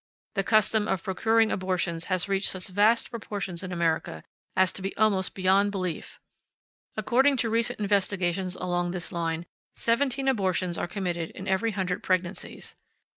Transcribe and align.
The 0.33 0.43
custom 0.43 0.87
of 0.87 1.03
procuring 1.03 1.51
abortions 1.51 2.05
has 2.05 2.27
reached 2.27 2.49
such 2.49 2.69
vast 2.69 3.11
proportions 3.11 3.61
in 3.61 3.71
America 3.71 4.23
as 4.55 4.73
to 4.73 4.81
be 4.81 4.97
almost 4.97 5.35
beyond 5.35 5.69
belief. 5.71 6.19
According 6.97 7.37
to 7.37 7.51
recent 7.51 7.79
investigations 7.79 8.55
along 8.55 8.89
this 8.89 9.11
line, 9.11 9.45
seventeen 9.75 10.27
abortions 10.27 10.75
are 10.75 10.87
committed 10.87 11.29
in 11.35 11.47
every 11.47 11.73
hundred 11.73 12.01
pregnancies. 12.01 12.73